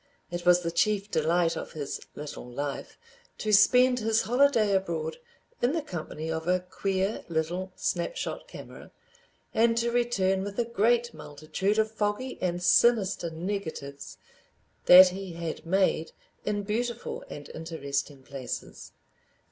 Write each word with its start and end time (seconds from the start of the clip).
It 0.31 0.47
was 0.47 0.61
the 0.63 0.71
chief 0.71 1.11
delight 1.11 1.55
of 1.55 1.73
his 1.73 2.01
little 2.15 2.49
life 2.49 2.97
to 3.37 3.53
spend 3.53 3.99
his 3.99 4.23
holiday 4.23 4.73
abroad 4.75 5.17
in 5.61 5.73
the 5.73 5.83
company 5.83 6.31
of 6.31 6.47
a 6.47 6.59
queer 6.59 7.23
little 7.29 7.71
snap 7.75 8.15
shot 8.17 8.47
camera, 8.47 8.89
and 9.53 9.77
to 9.77 9.91
return 9.91 10.43
with 10.43 10.57
a 10.57 10.65
great 10.65 11.13
multitude 11.13 11.77
of 11.77 11.91
foggy 11.91 12.39
and 12.41 12.63
sinister 12.63 13.29
negatives 13.29 14.17
that 14.87 15.09
he 15.09 15.33
had 15.33 15.67
made 15.67 16.13
in 16.45 16.63
beautiful 16.63 17.23
and 17.29 17.49
interesting 17.49 18.23
places. 18.23 18.93